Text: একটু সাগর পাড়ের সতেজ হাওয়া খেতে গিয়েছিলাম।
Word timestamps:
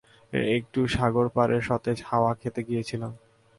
একটু 0.57 0.79
সাগর 0.87 1.25
পাড়ের 1.35 1.61
সতেজ 1.61 1.97
হাওয়া 2.09 2.31
খেতে 2.41 2.61
গিয়েছিলাম। 2.67 3.11